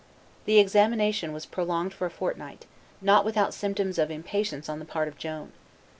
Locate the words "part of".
4.85-5.15